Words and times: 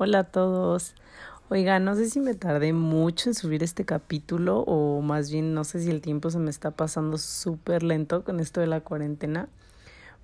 Hola 0.00 0.20
a 0.20 0.24
todos. 0.24 0.94
Oiga, 1.48 1.80
no 1.80 1.96
sé 1.96 2.08
si 2.08 2.20
me 2.20 2.34
tardé 2.34 2.72
mucho 2.72 3.30
en 3.30 3.34
subir 3.34 3.64
este 3.64 3.84
capítulo 3.84 4.60
o 4.60 5.00
más 5.00 5.28
bien 5.28 5.54
no 5.54 5.64
sé 5.64 5.80
si 5.80 5.90
el 5.90 6.00
tiempo 6.02 6.30
se 6.30 6.38
me 6.38 6.50
está 6.50 6.70
pasando 6.70 7.18
súper 7.18 7.82
lento 7.82 8.22
con 8.22 8.38
esto 8.38 8.60
de 8.60 8.68
la 8.68 8.80
cuarentena. 8.80 9.48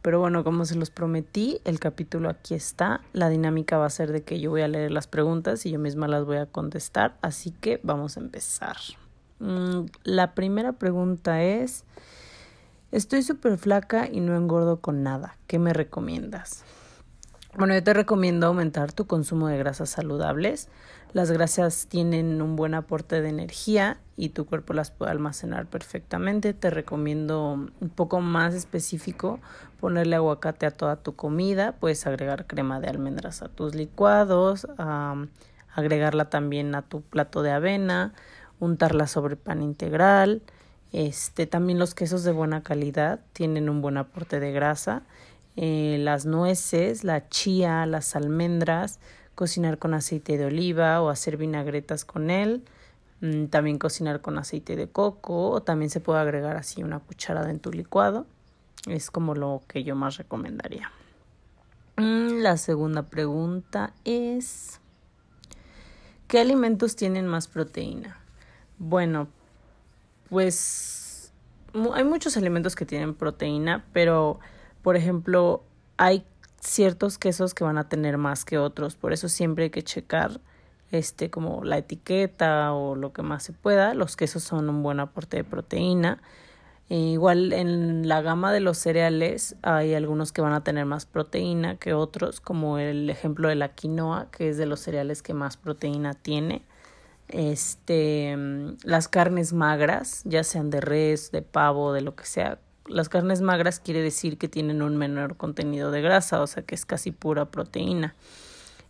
Pero 0.01 0.21
bueno, 0.21 0.45
como 0.45 0.65
se 0.65 0.77
los 0.77 0.91
prometí, 0.91 1.61
el 1.65 1.81
capítulo 1.81 2.29
aquí 2.29 2.55
está. 2.55 3.01
La 3.13 3.29
dinámica 3.29 3.77
va 3.77 3.87
a 3.87 3.91
ser 3.91 4.13
de 4.13 4.23
que 4.23 4.39
yo 4.39 4.51
voy 4.51 4.63
a 4.63 4.69
leer 4.69 4.93
las 4.93 5.09
preguntas 5.09 5.67
y 5.67 5.73
yo 5.73 5.81
misma 5.81 6.07
las 6.07 6.25
voy 6.25 6.37
a 6.37 6.47
contestar. 6.47 7.17
Así 7.21 7.51
que 7.51 7.81
vamos 7.83 8.17
a 8.17 8.21
empezar. 8.21 8.77
Mm, 9.41 9.87
la 10.05 10.37
primera 10.37 10.75
pregunta 10.75 11.43
es, 11.43 11.83
estoy 12.93 13.25
súper 13.25 13.59
flaca 13.59 14.09
y 14.09 14.21
no 14.21 14.37
engordo 14.37 14.81
con 14.81 15.03
nada. 15.03 15.37
¿Qué 15.49 15.59
me 15.59 15.73
recomiendas? 15.73 16.65
Bueno, 17.57 17.75
yo 17.75 17.85
te 17.85 17.95
recomiendo 17.95 18.49
aumentar 18.49 18.93
tu 18.93 19.07
consumo 19.07 19.47
de 19.47 19.57
grasas 19.57 19.89
saludables. 19.89 20.69
Las 21.13 21.31
grasas 21.31 21.87
tienen 21.87 22.43
un 22.43 22.57
buen 22.57 22.75
aporte 22.75 23.23
de 23.23 23.29
energía 23.29 23.99
y 24.17 24.31
tu 24.31 24.45
cuerpo 24.45 24.73
las 24.73 24.91
puede 24.91 25.13
almacenar 25.13 25.67
perfectamente. 25.67 26.53
Te 26.53 26.71
recomiendo 26.71 27.53
un 27.53 27.89
poco 27.95 28.21
más 28.21 28.55
específico 28.55 29.39
ponerle 29.79 30.17
aguacate 30.17 30.67
a 30.67 30.73
toda 30.73 30.97
tu 30.97 31.15
comida. 31.15 31.77
Puedes 31.79 32.09
agregar 32.09 32.49
crema 32.49 32.81
de 32.81 32.89
almendras 32.89 33.41
a 33.41 33.49
tus 33.49 33.77
licuados, 33.77 34.67
agregarla 35.73 36.31
también 36.31 36.75
a 36.75 36.83
tu 36.83 37.03
plato 37.03 37.43
de 37.45 37.53
avena, 37.53 38.15
untarla 38.59 39.07
sobre 39.07 39.37
pan 39.37 39.63
integral. 39.63 40.43
Este, 40.93 41.47
también 41.47 41.79
los 41.79 41.95
quesos 41.95 42.25
de 42.25 42.33
buena 42.33 42.65
calidad 42.65 43.21
tienen 43.33 43.69
un 43.69 43.81
buen 43.81 43.97
aporte 43.97 44.41
de 44.41 44.51
grasa 44.51 45.03
eh, 45.57 45.99
las 46.01 46.27
nueces, 46.27 47.05
la 47.05 47.29
chía, 47.29 47.87
las 47.87 48.17
almendras, 48.17 48.99
cocinar 49.35 49.79
con 49.79 49.95
aceite 49.95 50.37
de 50.39 50.47
oliva 50.47 51.01
o 51.01 51.11
hacer 51.11 51.37
vinagretas 51.37 52.05
con 52.05 52.31
él, 52.31 52.65
mm, 53.21 53.47
también 53.47 53.79
cocinar 53.79 54.21
con 54.21 54.39
aceite 54.39 54.77
de 54.77 54.89
coco 54.89 55.51
o 55.51 55.63
también 55.63 55.91
se 55.91 56.01
puede 56.01 56.21
agregar 56.21 56.57
así 56.57 56.83
una 56.83 56.99
cucharada 56.99 57.51
en 57.51 57.61
tu 57.61 57.71
licuado. 57.73 58.27
Es 58.87 59.11
como 59.11 59.35
lo 59.35 59.63
que 59.69 59.85
yo 59.85 59.95
más 59.95 60.17
recomendaría. 60.17 60.91
Mm, 61.97 62.41
la 62.43 62.57
segunda 62.57 63.05
pregunta 63.05 63.95
es, 64.05 64.81
¿qué 66.27 66.41
alimentos 66.41 66.97
tienen 66.97 67.27
más 67.27 67.47
proteína? 67.47 68.19
Bueno, 68.79 69.29
pues 70.29 71.33
hay 71.95 72.05
muchos 72.05 72.37
alimentos 72.37 72.75
que 72.75 72.85
tienen 72.85 73.15
proteína, 73.15 73.85
pero 73.93 74.41
por 74.85 74.97
ejemplo, 74.97 75.65
hay 75.97 76.25
ciertos 76.61 77.19
quesos 77.19 77.55
que 77.55 77.65
van 77.65 77.79
a 77.79 77.89
tener 77.89 78.19
más 78.19 78.45
que 78.45 78.59
otros, 78.59 78.97
por 78.97 79.15
eso 79.15 79.29
siempre 79.29 79.65
hay 79.65 79.71
que 79.71 79.83
checar 79.83 80.41
este 80.93 81.31
como 81.31 81.65
la 81.65 81.79
etiqueta 81.79 82.73
o 82.75 82.95
lo 82.95 83.13
que 83.13 83.23
más 83.23 83.43
se 83.43 83.53
pueda. 83.53 83.95
Los 83.95 84.15
quesos 84.15 84.43
son 84.45 84.69
un 84.69 84.83
buen 84.83 85.01
aporte 85.01 85.39
de 85.39 85.45
proteína. 85.45 86.23
E 86.91 86.97
igual 86.97 87.55
en 87.55 88.07
la 88.09 88.21
gama 88.21 88.53
de 88.53 88.61
los 88.61 88.77
cereales 88.77 89.57
hay 89.63 89.95
algunos 89.95 90.33
que 90.33 90.43
van 90.43 90.53
a 90.53 90.63
tener 90.63 90.85
más 90.85 91.07
proteína 91.07 91.77
que 91.77 91.95
otros, 91.95 92.41
como 92.41 92.79
el 92.79 93.09
ejemplo 93.09 93.49
de 93.49 93.55
la 93.55 93.71
quinoa, 93.71 94.31
que 94.31 94.51
es 94.51 94.59
de 94.59 94.67
los 94.67 94.81
cereales 94.81 95.23
que 95.23 95.33
más 95.33 95.57
proteína 95.57 96.13
tiene. 96.13 96.63
Este, 97.29 98.37
las 98.83 99.09
carnes 99.09 99.55
magras, 99.55 100.23
ya 100.27 100.45
sean 100.45 100.69
de 100.69 100.83
res, 100.83 101.33
de 101.33 101.41
pavo, 101.41 101.95
de 101.95 102.03
lo 102.03 102.15
que 102.15 102.27
sea, 102.27 102.59
las 102.87 103.09
carnes 103.09 103.41
magras 103.41 103.81
quiere 103.81 104.03
decir 104.03 104.39
que 104.39 104.49
tienen 104.49 104.83
un 104.83 104.97
menor 104.97 105.37
contenido 105.37 105.91
de 105.91 106.03
grasa, 106.03 106.41
o 106.41 106.47
sea 106.47 106.63
que 106.63 106.75
es 106.75 106.85
casi 106.85 107.11
pura 107.11 107.47
proteína. 107.47 108.15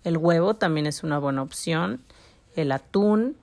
El 0.03 0.19
huevo 0.19 0.55
también 0.55 0.87
es 0.87 1.03
una 1.03 1.19
buena 1.19 1.43
opción. 1.43 2.01
El 2.55 2.73
atún. 2.73 3.37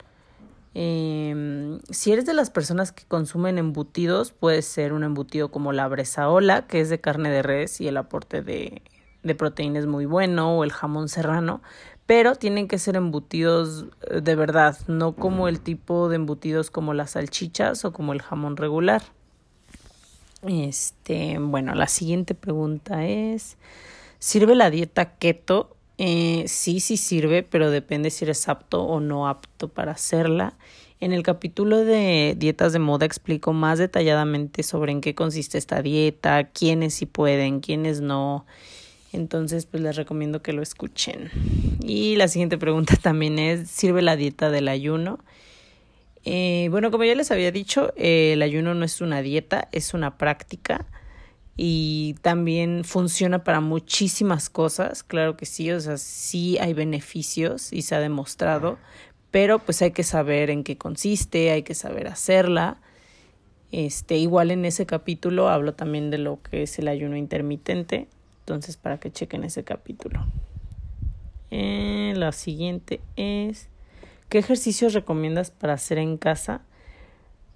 Eh, 0.73 1.79
si 1.89 2.13
eres 2.13 2.25
de 2.25 2.33
las 2.33 2.49
personas 2.49 2.91
que 2.91 3.03
consumen 3.05 3.57
embutidos, 3.57 4.31
puede 4.31 4.61
ser 4.61 4.93
un 4.93 5.03
embutido 5.03 5.49
como 5.49 5.73
la 5.73 5.87
bresaola, 5.87 6.67
que 6.67 6.79
es 6.79 6.89
de 6.89 7.01
carne 7.01 7.29
de 7.29 7.41
res 7.41 7.81
y 7.81 7.87
el 7.87 7.97
aporte 7.97 8.41
de, 8.41 8.81
de 9.23 9.35
proteína 9.35 9.79
es 9.79 9.85
muy 9.85 10.05
bueno, 10.05 10.57
o 10.57 10.63
el 10.63 10.71
jamón 10.71 11.09
serrano, 11.09 11.61
pero 12.05 12.35
tienen 12.35 12.67
que 12.67 12.77
ser 12.77 12.95
embutidos 12.95 13.85
eh, 14.09 14.21
de 14.21 14.35
verdad, 14.35 14.77
no 14.87 15.13
como 15.15 15.47
el 15.47 15.59
tipo 15.59 16.09
de 16.09 16.15
embutidos 16.15 16.71
como 16.71 16.93
las 16.93 17.11
salchichas 17.11 17.83
o 17.83 17.91
como 17.91 18.13
el 18.13 18.21
jamón 18.21 18.55
regular. 18.55 19.01
Este, 20.47 21.37
bueno, 21.39 21.75
la 21.75 21.87
siguiente 21.87 22.33
pregunta 22.33 23.05
es, 23.05 23.57
¿sirve 24.19 24.55
la 24.55 24.69
dieta 24.69 25.15
keto? 25.17 25.75
Eh, 25.97 26.45
sí, 26.47 26.79
sí 26.79 26.97
sirve, 26.97 27.43
pero 27.43 27.69
depende 27.69 28.09
si 28.09 28.25
eres 28.25 28.49
apto 28.49 28.83
o 28.83 28.99
no 28.99 29.27
apto 29.27 29.67
para 29.67 29.91
hacerla. 29.91 30.57
En 30.99 31.13
el 31.13 31.23
capítulo 31.23 31.83
de 31.83 32.35
dietas 32.37 32.73
de 32.73 32.79
moda 32.79 33.05
explico 33.05 33.53
más 33.53 33.79
detalladamente 33.79 34.63
sobre 34.63 34.91
en 34.91 35.01
qué 35.01 35.15
consiste 35.15 35.57
esta 35.57 35.81
dieta, 35.81 36.45
quiénes 36.45 36.95
sí 36.95 37.05
pueden, 37.05 37.59
quiénes 37.59 38.01
no. 38.01 38.45
Entonces, 39.13 39.65
pues 39.65 39.83
les 39.83 39.95
recomiendo 39.95 40.41
que 40.41 40.53
lo 40.53 40.61
escuchen. 40.61 41.29
Y 41.81 42.15
la 42.15 42.27
siguiente 42.27 42.57
pregunta 42.57 42.95
también 43.01 43.39
es, 43.39 43.69
¿sirve 43.69 44.01
la 44.01 44.15
dieta 44.15 44.49
del 44.49 44.67
ayuno? 44.67 45.19
Eh, 46.23 46.67
bueno, 46.69 46.91
como 46.91 47.03
ya 47.03 47.15
les 47.15 47.31
había 47.31 47.51
dicho, 47.51 47.93
eh, 47.95 48.33
el 48.33 48.41
ayuno 48.41 48.73
no 48.73 48.85
es 48.85 49.01
una 49.01 49.21
dieta, 49.21 49.69
es 49.71 49.93
una 49.93 50.17
práctica 50.17 50.85
y 51.57 52.15
también 52.21 52.83
funciona 52.83 53.43
para 53.43 53.59
muchísimas 53.59 54.49
cosas, 54.49 55.03
claro 55.03 55.35
que 55.35 55.45
sí, 55.45 55.71
o 55.71 55.79
sea, 55.79 55.97
sí 55.97 56.57
hay 56.59 56.73
beneficios 56.73 57.73
y 57.73 57.81
se 57.81 57.95
ha 57.95 57.99
demostrado, 57.99 58.77
pero 59.31 59.59
pues 59.59 59.81
hay 59.81 59.91
que 59.91 60.03
saber 60.03 60.49
en 60.49 60.63
qué 60.63 60.77
consiste, 60.77 61.51
hay 61.51 61.63
que 61.63 61.75
saber 61.75 62.07
hacerla. 62.07 62.81
Este, 63.71 64.17
igual 64.17 64.51
en 64.51 64.65
ese 64.65 64.85
capítulo 64.85 65.49
hablo 65.49 65.73
también 65.73 66.09
de 66.09 66.17
lo 66.17 66.41
que 66.41 66.63
es 66.63 66.77
el 66.77 66.87
ayuno 66.87 67.15
intermitente, 67.15 68.07
entonces 68.41 68.77
para 68.77 68.99
que 68.99 69.11
chequen 69.11 69.43
ese 69.43 69.63
capítulo. 69.63 70.25
Eh, 71.51 72.13
la 72.15 72.31
siguiente 72.31 73.01
es 73.15 73.69
¿Qué 74.31 74.37
ejercicios 74.37 74.93
recomiendas 74.93 75.51
para 75.51 75.73
hacer 75.73 75.97
en 75.97 76.15
casa? 76.15 76.61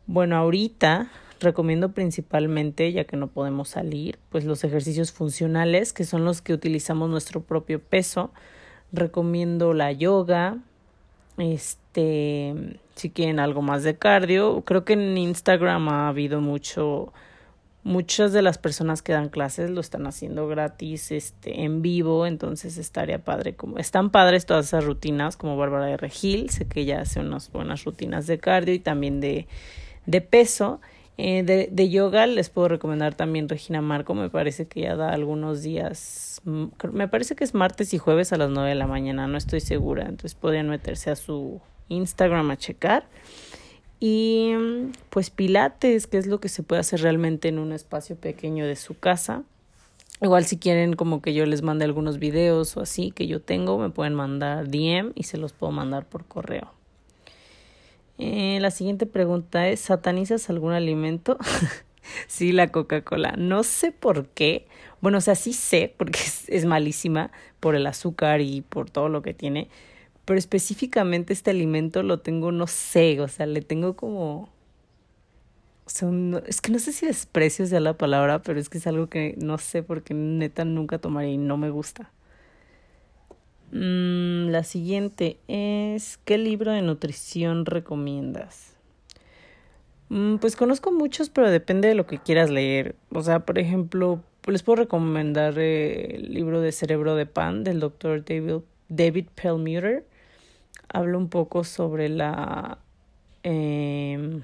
Bueno, 0.08 0.36
ahorita 0.36 1.09
recomiendo 1.40 1.94
principalmente, 1.94 2.91
ya 2.91 3.06
que 3.06 3.16
no 3.16 3.28
podemos 3.28 3.69
salir, 3.69 4.19
pues 4.30 4.44
los 4.44 4.66
ejercicios 4.66 5.13
funcionales, 5.13 5.94
que 5.94 6.03
son 6.03 6.25
los 6.25 6.41
que 6.41 6.52
utilizamos 6.52 7.09
nuestro 7.09 7.40
propio 7.40 7.80
peso. 7.81 8.34
Recomiendo 8.91 9.74
la 9.74 9.94
yoga, 9.94 10.58
este, 11.38 12.78
si 12.96 13.09
quieren 13.09 13.40
algo 13.40 13.62
más 13.62 13.84
de 13.84 13.97
cardio. 13.97 14.62
Creo 14.66 14.84
que 14.84 14.94
en 14.94 15.18
Instagram 15.18 15.88
ha 15.88 16.09
habido 16.09 16.42
mucho 16.42 17.13
muchas 17.85 18.34
de 18.34 18.41
las 18.41 18.57
personas 18.57 19.03
que 19.03 19.13
dan 19.13 19.29
clases 19.29 19.69
lo 19.69 19.79
están 19.79 20.07
haciendo 20.07 20.47
gratis, 20.47 21.12
este, 21.12 21.62
en 21.62 21.84
vivo, 21.84 22.25
entonces 22.25 22.79
estaría 22.79 23.19
padre 23.19 23.56
como, 23.56 23.78
están 23.78 24.09
padres 24.09 24.47
todas 24.47 24.66
esas 24.66 24.84
rutinas 24.84 25.38
como 25.38 25.56
Bárbara 25.56 25.85
de 25.85 25.95
Regil, 25.95 26.50
sé 26.50 26.68
que 26.68 26.81
ella 26.81 27.01
hace 27.01 27.19
unas 27.19 27.51
buenas 27.51 27.84
rutinas 27.84 28.25
de 28.25 28.40
cardio 28.40 28.74
y 28.74 28.79
también 28.79 29.22
de, 29.22 29.47
de 30.07 30.22
peso. 30.22 30.81
Eh, 31.18 31.44
de, 31.44 31.69
de 31.72 31.90
yoga 31.90 32.28
les 32.28 32.50
puedo 32.50 32.68
recomendar 32.68 33.13
también 33.13 33.47
Regina 33.47 33.81
Marco, 33.81 34.16
me 34.16 34.29
parece 34.29 34.66
que 34.66 34.81
ya 34.81 34.95
da 34.95 35.12
algunos 35.12 35.62
días, 35.62 36.41
mm, 36.44 36.66
me 36.91 37.07
parece 37.07 37.35
que 37.35 37.44
es 37.44 37.53
martes 37.53 37.94
y 37.94 38.00
jueves 38.00 38.34
a 38.34 38.38
las 38.38 38.50
nueve 38.50 38.69
de 38.69 38.75
la 38.75 38.88
mañana, 38.88 39.28
no 39.28 39.38
estoy 39.38 39.62
segura, 39.62 40.01
entonces 40.03 40.34
podrían 40.34 40.68
meterse 40.68 41.12
a 41.12 41.16
su 41.16 41.62
Instagram 41.88 42.50
a 42.50 42.57
checar. 42.57 43.06
Y 44.00 44.53
pues 45.09 45.29
pilates, 45.29 46.07
que 46.07 46.17
es 46.17 46.28
lo 46.28 46.39
que 46.39 46.50
se 46.50 46.63
puede 46.63 46.81
hacer 46.81 47.01
realmente 47.01 47.47
en 47.47 47.59
un 47.59 47.72
espacio 47.72 48.16
pequeño 48.16 48.66
de 48.66 48.75
su 48.75 48.97
casa. 48.97 49.44
Igual 50.22 50.45
si 50.45 50.57
quieren 50.57 50.94
como 50.94 51.22
que 51.22 51.33
yo 51.33 51.45
les 51.45 51.61
mande 51.61 51.85
algunos 51.85 52.19
videos 52.19 52.78
o 52.78 52.81
así 52.81 53.11
que 53.11 53.28
yo 53.28 53.41
tengo, 53.41 53.78
me 53.78 53.89
pueden 53.89 54.13
mandar 54.13 54.69
DM 54.69 55.12
y 55.15 55.24
se 55.24 55.38
los 55.38 55.53
puedo 55.53 55.71
mandar 55.71 56.06
por 56.06 56.25
correo. 56.25 56.71
Eh, 58.18 58.59
la 58.62 58.71
siguiente 58.71 59.06
pregunta 59.06 59.68
es, 59.68 59.81
¿satanizas 59.81 60.50
algún 60.50 60.71
alimento? 60.71 61.38
sí, 62.27 62.53
la 62.53 62.69
Coca-Cola. 62.71 63.33
No 63.38 63.63
sé 63.63 63.91
por 63.91 64.27
qué. 64.27 64.68
Bueno, 65.01 65.18
o 65.18 65.21
sea, 65.21 65.36
sí 65.36 65.51
sé 65.51 65.94
porque 65.98 66.19
es 66.48 66.65
malísima 66.65 67.31
por 67.59 67.75
el 67.75 67.86
azúcar 67.86 68.39
y 68.39 68.62
por 68.62 68.89
todo 68.89 69.09
lo 69.09 69.21
que 69.21 69.33
tiene 69.33 69.69
pero 70.25 70.39
específicamente 70.39 71.33
este 71.33 71.51
alimento 71.51 72.04
lo 72.04 72.19
tengo, 72.19 72.51
no 72.51 72.68
sé, 72.68 73.22
o 73.22 73.27
sea, 73.27 73.45
le 73.45 73.62
tengo 73.62 73.95
como... 73.95 74.50
O 75.86 75.89
sea, 75.89 76.10
es 76.48 76.62
que 76.62 76.72
no 76.72 76.80
sé 76.80 76.92
si 76.92 77.06
desprecio 77.06 77.68
sea 77.68 77.80
la 77.80 77.95
palabra, 77.95 78.42
pero 78.42 78.60
es 78.60 78.69
que 78.69 78.80
es 78.80 78.88
algo 78.88 79.07
que 79.07 79.36
no 79.38 79.60
sé 79.60 79.83
porque 79.83 80.16
neta 80.16 80.66
nunca 80.66 80.98
tomaría 80.98 81.33
y 81.33 81.38
no 81.38 81.57
me 81.57 81.69
gusta. 81.69 82.12
Mm, 83.72 84.50
la 84.50 84.63
siguiente 84.63 85.38
es, 85.48 86.18
¿qué 86.25 86.39
libro 86.39 86.72
de 86.72 86.81
nutrición 86.81 87.68
recomiendas? 87.68 88.74
Mm, 90.10 90.38
pues 90.38 90.56
conozco 90.56 90.92
muchos, 90.92 91.30
pero 91.30 91.51
depende 91.51 91.88
de 91.88 91.95
lo 91.95 92.07
que 92.07 92.19
quieras 92.19 92.50
leer. 92.50 92.95
O 93.12 93.22
sea, 93.22 93.42
por 93.42 93.60
ejemplo, 93.60 94.24
les 94.48 94.63
puedo 94.63 94.77
recomendar 94.77 95.57
el 95.60 96.33
libro 96.33 96.62
de 96.62 96.72
Cerebro 96.72 97.16
de 97.16 97.25
Pan 97.25 97.63
del 97.63 97.80
doctor 97.80 98.24
David 98.24 98.63
David 98.89 99.27
Perlmutter. 99.36 100.06
Habla 100.90 101.18
un 101.18 101.30
poco 101.30 101.64
sobre 101.64 102.10
la, 102.10 102.80
eh, 103.44 104.42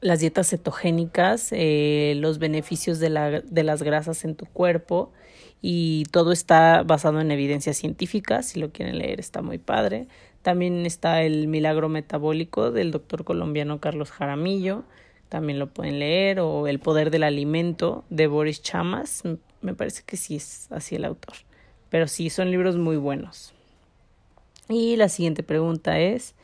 las 0.00 0.20
dietas 0.20 0.50
cetogénicas, 0.50 1.48
eh, 1.52 2.14
los 2.16 2.38
beneficios 2.38 2.98
de, 2.98 3.10
la, 3.10 3.40
de 3.40 3.62
las 3.62 3.82
grasas 3.82 4.24
en 4.24 4.34
tu 4.34 4.46
cuerpo 4.46 5.12
y 5.62 6.04
todo 6.10 6.32
está 6.32 6.82
basado 6.82 7.20
en 7.20 7.30
evidencia 7.30 7.74
científica. 7.74 8.42
Si 8.42 8.60
lo 8.60 8.70
quieren 8.70 8.98
leer 8.98 9.20
está 9.20 9.42
muy 9.42 9.58
padre. 9.58 10.08
También 10.42 10.86
está 10.86 11.22
el 11.22 11.48
milagro 11.48 11.88
metabólico 11.88 12.70
del 12.70 12.90
doctor 12.90 13.24
colombiano 13.24 13.78
Carlos 13.78 14.10
Jaramillo 14.10 14.84
también 15.30 15.58
lo 15.60 15.68
pueden 15.68 16.00
leer, 16.00 16.40
o 16.40 16.66
El 16.66 16.80
poder 16.80 17.10
del 17.10 17.22
alimento 17.22 18.04
de 18.10 18.26
Boris 18.26 18.60
Chamas, 18.60 19.22
me 19.62 19.74
parece 19.74 20.02
que 20.04 20.18
sí 20.18 20.36
es 20.36 20.70
así 20.70 20.96
el 20.96 21.04
autor, 21.06 21.34
pero 21.88 22.08
sí, 22.08 22.28
son 22.28 22.50
libros 22.50 22.76
muy 22.76 22.96
buenos. 22.96 23.54
Y 24.70 24.94
la 24.94 25.08
siguiente 25.08 25.42
pregunta 25.42 25.98
es, 25.98 26.34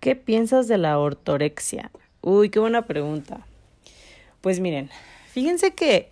¿qué 0.00 0.16
piensas 0.16 0.66
de 0.66 0.76
la 0.76 0.98
ortorexia? 0.98 1.92
Uy, 2.20 2.50
qué 2.50 2.58
buena 2.58 2.84
pregunta. 2.86 3.46
Pues 4.40 4.58
miren, 4.58 4.90
fíjense 5.28 5.72
que 5.74 6.10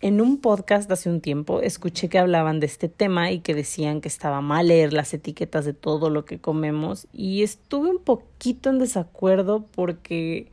en 0.00 0.20
un 0.20 0.38
podcast 0.40 0.90
hace 0.90 1.10
un 1.10 1.20
tiempo 1.20 1.62
escuché 1.62 2.08
que 2.08 2.18
hablaban 2.18 2.60
de 2.60 2.66
este 2.66 2.88
tema 2.88 3.32
y 3.32 3.40
que 3.40 3.54
decían 3.54 4.00
que 4.00 4.08
estaba 4.08 4.40
mal 4.40 4.68
leer 4.68 4.92
las 4.92 5.12
etiquetas 5.12 5.64
de 5.64 5.74
todo 5.74 6.10
lo 6.10 6.24
que 6.24 6.38
comemos 6.38 7.08
y 7.12 7.42
estuve 7.42 7.90
un 7.90 7.98
poquito 7.98 8.70
en 8.70 8.78
desacuerdo 8.78 9.66
porque 9.72 10.46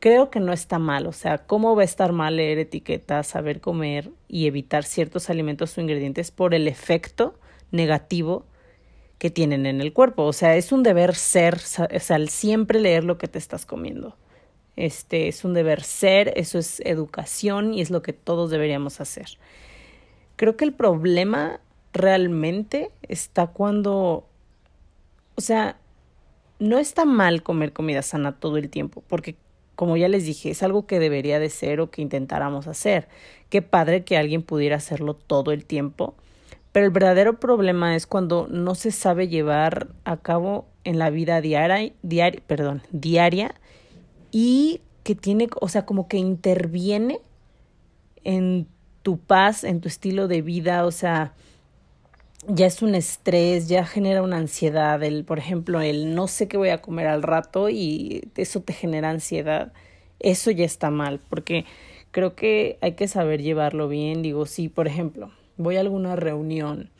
creo 0.00 0.28
que 0.28 0.38
no 0.38 0.52
está 0.52 0.78
mal. 0.78 1.06
O 1.06 1.12
sea, 1.12 1.38
¿cómo 1.38 1.74
va 1.74 1.82
a 1.82 1.86
estar 1.86 2.12
mal 2.12 2.36
leer 2.36 2.58
etiquetas, 2.58 3.26
saber 3.26 3.62
comer 3.62 4.10
y 4.28 4.46
evitar 4.48 4.84
ciertos 4.84 5.30
alimentos 5.30 5.78
o 5.78 5.80
ingredientes 5.80 6.30
por 6.30 6.52
el 6.52 6.68
efecto 6.68 7.34
negativo 7.70 8.44
que 9.18 9.30
tienen 9.30 9.66
en 9.66 9.80
el 9.80 9.92
cuerpo? 9.92 10.24
O 10.24 10.32
sea, 10.32 10.56
es 10.56 10.72
un 10.72 10.82
deber 10.82 11.14
ser, 11.14 11.56
o 11.56 12.00
sea, 12.00 12.26
siempre 12.26 12.80
leer 12.80 13.04
lo 13.04 13.18
que 13.18 13.28
te 13.28 13.38
estás 13.38 13.66
comiendo. 13.66 14.16
Este 14.76 15.28
es 15.28 15.44
un 15.44 15.54
deber 15.54 15.82
ser, 15.82 16.32
eso 16.36 16.58
es 16.58 16.80
educación 16.80 17.74
y 17.74 17.80
es 17.80 17.90
lo 17.90 18.02
que 18.02 18.12
todos 18.12 18.50
deberíamos 18.50 19.00
hacer. 19.00 19.26
Creo 20.36 20.56
que 20.56 20.64
el 20.64 20.72
problema 20.72 21.60
realmente 21.92 22.90
está 23.02 23.46
cuando, 23.46 24.26
o 25.36 25.40
sea, 25.40 25.76
no 26.58 26.78
está 26.78 27.04
mal 27.04 27.42
comer 27.42 27.72
comida 27.72 28.02
sana 28.02 28.32
todo 28.32 28.56
el 28.56 28.68
tiempo, 28.68 29.04
porque 29.08 29.36
como 29.76 29.96
ya 29.96 30.08
les 30.08 30.24
dije, 30.24 30.50
es 30.50 30.62
algo 30.62 30.86
que 30.86 30.98
debería 30.98 31.38
de 31.38 31.50
ser 31.50 31.80
o 31.80 31.90
que 31.90 32.02
intentáramos 32.02 32.66
hacer. 32.66 33.08
Qué 33.50 33.62
padre 33.62 34.04
que 34.04 34.16
alguien 34.16 34.42
pudiera 34.42 34.76
hacerlo 34.76 35.14
todo 35.14 35.52
el 35.52 35.64
tiempo, 35.64 36.14
pero 36.74 36.86
el 36.86 36.90
verdadero 36.90 37.38
problema 37.38 37.94
es 37.94 38.04
cuando 38.04 38.48
no 38.50 38.74
se 38.74 38.90
sabe 38.90 39.28
llevar 39.28 39.90
a 40.02 40.16
cabo 40.16 40.66
en 40.82 40.98
la 40.98 41.08
vida 41.08 41.40
diaria, 41.40 41.92
diaria, 42.02 42.42
perdón, 42.48 42.82
diaria 42.90 43.54
y 44.32 44.80
que 45.04 45.14
tiene, 45.14 45.46
o 45.60 45.68
sea, 45.68 45.86
como 45.86 46.08
que 46.08 46.16
interviene 46.16 47.20
en 48.24 48.66
tu 49.02 49.18
paz, 49.18 49.62
en 49.62 49.80
tu 49.80 49.86
estilo 49.86 50.26
de 50.26 50.42
vida, 50.42 50.84
o 50.84 50.90
sea, 50.90 51.34
ya 52.48 52.66
es 52.66 52.82
un 52.82 52.96
estrés, 52.96 53.68
ya 53.68 53.86
genera 53.86 54.20
una 54.20 54.38
ansiedad, 54.38 55.00
el, 55.04 55.24
por 55.24 55.38
ejemplo, 55.38 55.80
el 55.80 56.16
no 56.16 56.26
sé 56.26 56.48
qué 56.48 56.56
voy 56.56 56.70
a 56.70 56.82
comer 56.82 57.06
al 57.06 57.22
rato 57.22 57.70
y 57.70 58.28
eso 58.34 58.62
te 58.62 58.72
genera 58.72 59.10
ansiedad, 59.10 59.72
eso 60.18 60.50
ya 60.50 60.64
está 60.64 60.90
mal, 60.90 61.20
porque 61.30 61.66
creo 62.10 62.34
que 62.34 62.78
hay 62.80 62.94
que 62.94 63.06
saber 63.06 63.42
llevarlo 63.42 63.86
bien, 63.86 64.22
digo, 64.22 64.44
si 64.46 64.68
por 64.68 64.88
ejemplo 64.88 65.30
voy 65.56 65.76
a 65.76 65.80
alguna 65.80 66.16
reunión 66.16 66.90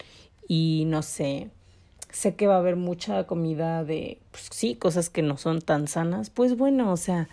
y 0.48 0.84
no 0.86 1.02
sé, 1.02 1.50
sé 2.10 2.34
que 2.34 2.46
va 2.46 2.56
a 2.56 2.58
haber 2.58 2.76
mucha 2.76 3.26
comida 3.26 3.84
de, 3.84 4.18
pues 4.30 4.48
sí, 4.50 4.76
cosas 4.76 5.10
que 5.10 5.22
no 5.22 5.36
son 5.36 5.60
tan 5.60 5.88
sanas, 5.88 6.30
pues 6.30 6.56
bueno, 6.56 6.92
o 6.92 6.96
sea, 6.96 7.28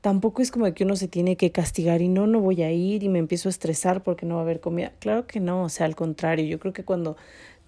tampoco 0.00 0.42
es 0.42 0.50
como 0.50 0.72
que 0.74 0.84
uno 0.84 0.96
se 0.96 1.08
tiene 1.08 1.36
que 1.36 1.52
castigar 1.52 2.02
y 2.02 2.08
no, 2.08 2.26
no 2.26 2.40
voy 2.40 2.62
a 2.62 2.72
ir 2.72 3.02
y 3.02 3.08
me 3.08 3.18
empiezo 3.18 3.48
a 3.48 3.50
estresar 3.50 4.02
porque 4.02 4.26
no 4.26 4.34
va 4.34 4.40
a 4.40 4.44
haber 4.44 4.60
comida. 4.60 4.92
Claro 4.98 5.26
que 5.26 5.40
no, 5.40 5.64
o 5.64 5.68
sea, 5.68 5.86
al 5.86 5.96
contrario, 5.96 6.44
yo 6.44 6.58
creo 6.58 6.72
que 6.72 6.84
cuando 6.84 7.16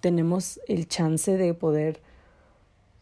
tenemos 0.01 0.59
el 0.67 0.87
chance 0.87 1.35
de 1.37 1.53
poder 1.53 2.01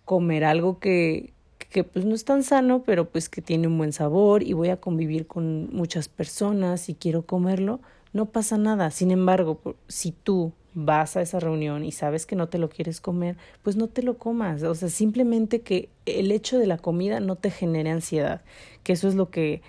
comer 0.05 0.43
algo 0.45 0.79
que, 0.79 1.33
que 1.57 1.83
pues 1.83 2.05
no 2.05 2.15
es 2.15 2.25
tan 2.25 2.43
sano, 2.43 2.83
pero 2.85 3.09
pues 3.09 3.29
que 3.29 3.41
tiene 3.41 3.67
un 3.67 3.77
buen 3.77 3.93
sabor 3.93 4.43
y 4.43 4.53
voy 4.53 4.69
a 4.69 4.77
convivir 4.77 5.27
con 5.27 5.73
muchas 5.73 6.07
personas 6.07 6.89
y 6.89 6.95
quiero 6.95 7.25
comerlo, 7.25 7.81
no 8.13 8.27
pasa 8.27 8.57
nada. 8.57 8.91
Sin 8.91 9.11
embargo, 9.11 9.59
si 9.87 10.11
tú 10.11 10.53
vas 10.75 11.17
a 11.17 11.21
esa 11.21 11.39
reunión 11.39 11.83
y 11.83 11.91
sabes 11.91 12.25
que 12.25 12.35
no 12.35 12.49
te 12.49 12.57
lo 12.57 12.69
quieres 12.69 13.01
comer, 13.01 13.37
pues 13.61 13.75
no 13.75 13.87
te 13.87 14.03
lo 14.03 14.17
comas. 14.17 14.63
O 14.63 14.75
sea, 14.75 14.89
simplemente 14.89 15.61
que 15.61 15.89
el 16.05 16.31
hecho 16.31 16.57
de 16.57 16.67
la 16.67 16.77
comida 16.77 17.19
no 17.19 17.35
te 17.35 17.51
genere 17.51 17.91
ansiedad, 17.91 18.41
que 18.83 18.93
eso 18.93 19.07
es 19.07 19.15
lo 19.15 19.29
que 19.29 19.61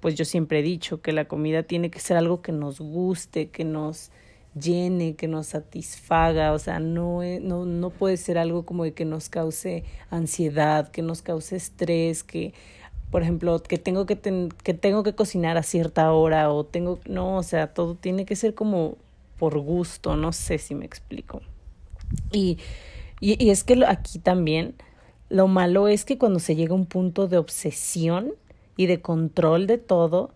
pues 0.00 0.14
yo 0.14 0.24
siempre 0.24 0.60
he 0.60 0.62
dicho, 0.62 1.00
que 1.00 1.12
la 1.12 1.26
comida 1.26 1.62
tiene 1.62 1.90
que 1.90 1.98
ser 2.00 2.16
algo 2.16 2.42
que 2.42 2.52
nos 2.52 2.80
guste, 2.80 3.48
que 3.48 3.64
nos 3.64 4.10
llene, 4.54 5.16
que 5.16 5.28
nos 5.28 5.48
satisfaga, 5.48 6.52
o 6.52 6.58
sea, 6.58 6.78
no, 6.80 7.20
no, 7.40 7.64
no 7.64 7.90
puede 7.90 8.16
ser 8.16 8.38
algo 8.38 8.64
como 8.64 8.84
de 8.84 8.92
que 8.92 9.04
nos 9.04 9.28
cause 9.28 9.84
ansiedad, 10.10 10.90
que 10.90 11.02
nos 11.02 11.22
cause 11.22 11.56
estrés, 11.56 12.22
que 12.24 12.54
por 13.10 13.22
ejemplo, 13.22 13.62
que 13.62 13.78
tengo 13.78 14.06
que, 14.06 14.18
que 14.62 14.74
tengo 14.74 15.02
que 15.02 15.14
cocinar 15.14 15.56
a 15.56 15.62
cierta 15.62 16.12
hora 16.12 16.52
o 16.52 16.64
tengo, 16.64 16.98
no, 17.08 17.36
o 17.36 17.42
sea, 17.42 17.72
todo 17.72 17.94
tiene 17.94 18.24
que 18.24 18.36
ser 18.36 18.54
como 18.54 18.96
por 19.38 19.58
gusto, 19.58 20.16
no 20.16 20.32
sé 20.32 20.58
si 20.58 20.74
me 20.74 20.84
explico. 20.84 21.42
Y, 22.32 22.58
y, 23.20 23.42
y 23.42 23.50
es 23.50 23.64
que 23.64 23.84
aquí 23.86 24.18
también 24.18 24.74
lo 25.28 25.48
malo 25.48 25.88
es 25.88 26.04
que 26.04 26.18
cuando 26.18 26.38
se 26.38 26.56
llega 26.56 26.72
a 26.72 26.76
un 26.76 26.86
punto 26.86 27.28
de 27.28 27.38
obsesión 27.38 28.32
y 28.76 28.86
de 28.86 29.00
control 29.00 29.66
de 29.66 29.78
todo, 29.78 30.30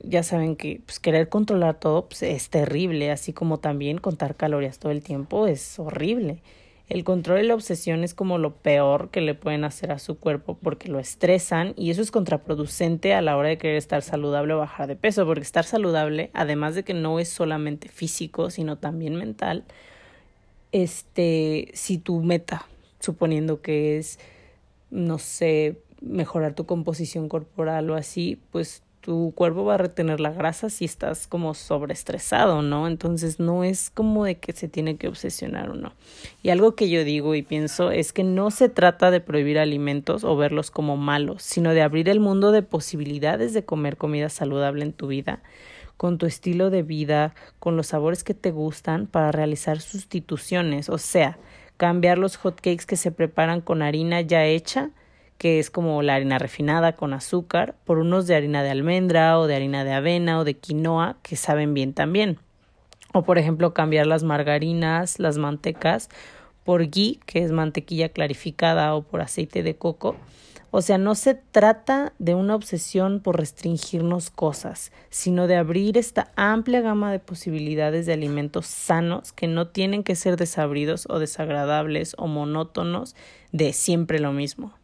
ya 0.00 0.22
saben 0.22 0.56
que 0.56 0.80
pues, 0.84 0.98
querer 1.00 1.28
controlar 1.28 1.78
todo 1.78 2.06
pues, 2.08 2.22
es 2.22 2.50
terrible, 2.50 3.10
así 3.10 3.32
como 3.32 3.58
también 3.58 3.98
contar 3.98 4.36
calorías 4.36 4.78
todo 4.78 4.92
el 4.92 5.02
tiempo 5.02 5.46
es 5.46 5.78
horrible. 5.78 6.42
El 6.88 7.04
control 7.04 7.40
y 7.40 7.46
la 7.46 7.54
obsesión 7.54 8.02
es 8.02 8.14
como 8.14 8.38
lo 8.38 8.56
peor 8.56 9.10
que 9.10 9.20
le 9.20 9.34
pueden 9.34 9.64
hacer 9.64 9.92
a 9.92 9.98
su 9.98 10.18
cuerpo 10.18 10.56
porque 10.60 10.88
lo 10.88 10.98
estresan 10.98 11.74
y 11.76 11.90
eso 11.90 12.00
es 12.00 12.10
contraproducente 12.10 13.12
a 13.12 13.20
la 13.20 13.36
hora 13.36 13.50
de 13.50 13.58
querer 13.58 13.76
estar 13.76 14.00
saludable 14.02 14.54
o 14.54 14.58
bajar 14.58 14.86
de 14.86 14.96
peso, 14.96 15.26
porque 15.26 15.42
estar 15.42 15.64
saludable, 15.64 16.30
además 16.32 16.74
de 16.74 16.84
que 16.84 16.94
no 16.94 17.20
es 17.20 17.28
solamente 17.28 17.88
físico, 17.88 18.48
sino 18.50 18.78
también 18.78 19.16
mental, 19.16 19.64
este, 20.72 21.70
si 21.74 21.98
tu 21.98 22.22
meta, 22.22 22.66
suponiendo 23.00 23.60
que 23.60 23.98
es, 23.98 24.18
no 24.90 25.18
sé, 25.18 25.82
mejorar 26.00 26.54
tu 26.54 26.64
composición 26.64 27.28
corporal 27.28 27.90
o 27.90 27.96
así, 27.96 28.40
pues 28.50 28.82
tu 29.08 29.32
cuerpo 29.34 29.64
va 29.64 29.76
a 29.76 29.78
retener 29.78 30.20
la 30.20 30.32
grasa 30.32 30.68
si 30.68 30.84
estás 30.84 31.26
como 31.26 31.54
sobreestresado, 31.54 32.60
¿no? 32.60 32.86
Entonces 32.86 33.40
no 33.40 33.64
es 33.64 33.88
como 33.88 34.26
de 34.26 34.34
que 34.34 34.52
se 34.52 34.68
tiene 34.68 34.98
que 34.98 35.08
obsesionar 35.08 35.70
o 35.70 35.74
no. 35.74 35.94
Y 36.42 36.50
algo 36.50 36.74
que 36.74 36.90
yo 36.90 37.04
digo 37.04 37.34
y 37.34 37.40
pienso 37.40 37.90
es 37.90 38.12
que 38.12 38.22
no 38.22 38.50
se 38.50 38.68
trata 38.68 39.10
de 39.10 39.22
prohibir 39.22 39.58
alimentos 39.58 40.24
o 40.24 40.36
verlos 40.36 40.70
como 40.70 40.98
malos, 40.98 41.42
sino 41.42 41.72
de 41.72 41.80
abrir 41.80 42.10
el 42.10 42.20
mundo 42.20 42.52
de 42.52 42.60
posibilidades 42.60 43.54
de 43.54 43.64
comer 43.64 43.96
comida 43.96 44.28
saludable 44.28 44.84
en 44.84 44.92
tu 44.92 45.06
vida, 45.06 45.40
con 45.96 46.18
tu 46.18 46.26
estilo 46.26 46.68
de 46.68 46.82
vida, 46.82 47.34
con 47.60 47.78
los 47.78 47.86
sabores 47.86 48.24
que 48.24 48.34
te 48.34 48.50
gustan 48.50 49.06
para 49.06 49.32
realizar 49.32 49.80
sustituciones, 49.80 50.90
o 50.90 50.98
sea, 50.98 51.38
cambiar 51.78 52.18
los 52.18 52.36
hotcakes 52.36 52.84
que 52.84 52.98
se 52.98 53.10
preparan 53.10 53.62
con 53.62 53.80
harina 53.80 54.20
ya 54.20 54.44
hecha 54.44 54.90
que 55.38 55.60
es 55.60 55.70
como 55.70 56.02
la 56.02 56.16
harina 56.16 56.38
refinada 56.38 56.94
con 56.96 57.14
azúcar, 57.14 57.76
por 57.84 57.98
unos 57.98 58.26
de 58.26 58.34
harina 58.34 58.62
de 58.62 58.70
almendra 58.70 59.38
o 59.38 59.46
de 59.46 59.54
harina 59.54 59.84
de 59.84 59.92
avena 59.92 60.40
o 60.40 60.44
de 60.44 60.54
quinoa 60.54 61.16
que 61.22 61.36
saben 61.36 61.74
bien 61.74 61.94
también. 61.94 62.38
O 63.14 63.22
por 63.22 63.38
ejemplo 63.38 63.72
cambiar 63.72 64.06
las 64.06 64.24
margarinas, 64.24 65.18
las 65.18 65.38
mantecas 65.38 66.10
por 66.64 66.90
ghee, 66.90 67.20
que 67.24 67.42
es 67.42 67.52
mantequilla 67.52 68.10
clarificada 68.10 68.94
o 68.94 69.02
por 69.02 69.22
aceite 69.22 69.62
de 69.62 69.76
coco. 69.76 70.16
O 70.70 70.82
sea, 70.82 70.98
no 70.98 71.14
se 71.14 71.34
trata 71.34 72.12
de 72.18 72.34
una 72.34 72.54
obsesión 72.54 73.20
por 73.20 73.38
restringirnos 73.38 74.28
cosas, 74.28 74.92
sino 75.08 75.46
de 75.46 75.56
abrir 75.56 75.96
esta 75.96 76.30
amplia 76.36 76.82
gama 76.82 77.10
de 77.10 77.20
posibilidades 77.20 78.04
de 78.04 78.12
alimentos 78.12 78.66
sanos 78.66 79.32
que 79.32 79.46
no 79.46 79.68
tienen 79.68 80.02
que 80.02 80.14
ser 80.14 80.36
desabridos 80.36 81.06
o 81.08 81.18
desagradables 81.18 82.14
o 82.18 82.26
monótonos 82.26 83.16
de 83.50 83.72
siempre 83.72 84.18
lo 84.18 84.32
mismo. 84.32 84.77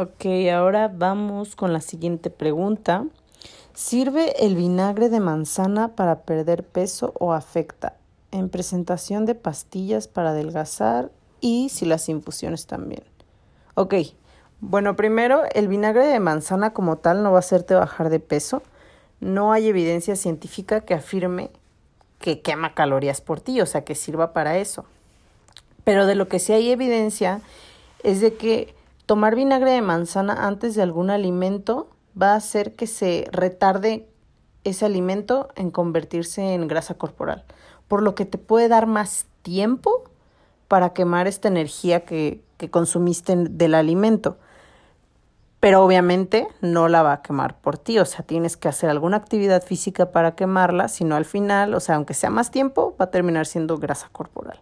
Ok, 0.00 0.24
ahora 0.50 0.88
vamos 0.88 1.54
con 1.54 1.74
la 1.74 1.82
siguiente 1.82 2.30
pregunta. 2.30 3.04
¿Sirve 3.74 4.46
el 4.46 4.56
vinagre 4.56 5.10
de 5.10 5.20
manzana 5.20 5.88
para 5.88 6.22
perder 6.22 6.64
peso 6.64 7.12
o 7.18 7.34
afecta? 7.34 7.96
En 8.30 8.48
presentación 8.48 9.26
de 9.26 9.34
pastillas 9.34 10.08
para 10.08 10.30
adelgazar 10.30 11.10
y 11.42 11.68
si 11.68 11.84
las 11.84 12.08
infusiones 12.08 12.66
también. 12.66 13.02
Ok, 13.74 13.94
bueno, 14.60 14.96
primero, 14.96 15.42
el 15.52 15.68
vinagre 15.68 16.06
de 16.06 16.20
manzana 16.20 16.72
como 16.72 16.96
tal 16.96 17.22
no 17.22 17.30
va 17.30 17.36
a 17.36 17.40
hacerte 17.40 17.74
bajar 17.74 18.08
de 18.08 18.20
peso. 18.20 18.62
No 19.20 19.52
hay 19.52 19.68
evidencia 19.68 20.16
científica 20.16 20.80
que 20.80 20.94
afirme 20.94 21.50
que 22.18 22.40
quema 22.40 22.72
calorías 22.72 23.20
por 23.20 23.40
ti, 23.40 23.60
o 23.60 23.66
sea, 23.66 23.84
que 23.84 23.94
sirva 23.94 24.32
para 24.32 24.56
eso. 24.56 24.86
Pero 25.84 26.06
de 26.06 26.14
lo 26.14 26.28
que 26.28 26.38
sí 26.38 26.54
hay 26.54 26.70
evidencia 26.70 27.42
es 28.02 28.22
de 28.22 28.34
que 28.34 28.74
tomar 29.06 29.34
vinagre 29.34 29.72
de 29.72 29.82
manzana 29.82 30.46
antes 30.46 30.74
de 30.74 30.82
algún 30.82 31.10
alimento 31.10 31.88
va 32.20 32.32
a 32.32 32.36
hacer 32.36 32.74
que 32.74 32.86
se 32.86 33.26
retarde 33.32 34.08
ese 34.64 34.84
alimento 34.84 35.48
en 35.56 35.70
convertirse 35.70 36.54
en 36.54 36.68
grasa 36.68 36.94
corporal, 36.94 37.44
por 37.88 38.02
lo 38.02 38.14
que 38.14 38.24
te 38.24 38.38
puede 38.38 38.68
dar 38.68 38.86
más 38.86 39.26
tiempo 39.42 40.04
para 40.68 40.92
quemar 40.92 41.26
esta 41.26 41.48
energía 41.48 42.04
que, 42.04 42.42
que 42.56 42.70
consumiste 42.70 43.34
del 43.36 43.74
alimento. 43.74 44.38
Pero 45.60 45.84
obviamente 45.84 46.48
no 46.60 46.88
la 46.88 47.02
va 47.02 47.12
a 47.12 47.22
quemar 47.22 47.60
por 47.60 47.78
ti, 47.78 47.98
o 47.98 48.04
sea, 48.04 48.24
tienes 48.24 48.56
que 48.56 48.68
hacer 48.68 48.90
alguna 48.90 49.16
actividad 49.16 49.62
física 49.62 50.10
para 50.10 50.34
quemarla, 50.34 50.88
sino 50.88 51.14
al 51.14 51.24
final, 51.24 51.74
o 51.74 51.80
sea, 51.80 51.96
aunque 51.96 52.14
sea 52.14 52.30
más 52.30 52.50
tiempo, 52.50 52.96
va 53.00 53.06
a 53.06 53.10
terminar 53.10 53.46
siendo 53.46 53.78
grasa 53.78 54.08
corporal. 54.10 54.60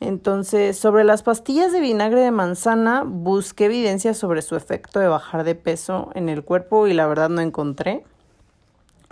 Entonces, 0.00 0.78
sobre 0.78 1.04
las 1.04 1.22
pastillas 1.22 1.72
de 1.72 1.80
vinagre 1.80 2.20
de 2.20 2.30
manzana, 2.30 3.04
busqué 3.06 3.66
evidencia 3.66 4.14
sobre 4.14 4.42
su 4.42 4.56
efecto 4.56 5.00
de 5.00 5.08
bajar 5.08 5.44
de 5.44 5.54
peso 5.54 6.10
en 6.14 6.28
el 6.28 6.44
cuerpo 6.44 6.86
y 6.86 6.94
la 6.94 7.06
verdad 7.06 7.28
no 7.28 7.40
encontré. 7.40 8.04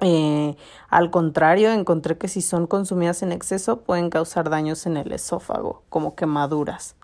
Eh, 0.00 0.56
al 0.88 1.10
contrario, 1.10 1.70
encontré 1.70 2.18
que 2.18 2.26
si 2.26 2.42
son 2.42 2.66
consumidas 2.66 3.22
en 3.22 3.30
exceso 3.30 3.80
pueden 3.80 4.10
causar 4.10 4.50
daños 4.50 4.84
en 4.86 4.96
el 4.96 5.12
esófago, 5.12 5.82
como 5.88 6.16
quemaduras. 6.16 6.96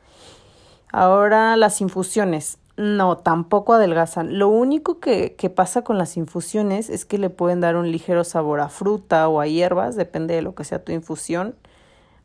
Ahora 0.92 1.56
las 1.56 1.80
infusiones. 1.80 2.58
No, 2.76 3.18
tampoco 3.18 3.73
adelgazan. 3.73 4.38
Lo 4.38 4.49
único 4.49 5.00
que, 5.00 5.35
que, 5.35 5.50
pasa 5.50 5.82
con 5.82 5.99
las 5.99 6.16
infusiones 6.16 6.90
es 6.90 7.04
que 7.04 7.18
le 7.18 7.28
pueden 7.28 7.61
dar 7.61 7.76
un 7.76 7.90
ligero 7.90 8.23
sabor 8.23 8.61
a 8.61 8.68
fruta 8.68 9.28
o 9.28 9.40
a 9.40 9.49
hierbas, 9.49 9.97
depende 9.97 10.35
de 10.35 10.42
lo 10.42 10.54
que 10.54 10.62
sea 10.62 10.85
tu 10.85 10.92
infusión, 10.92 11.56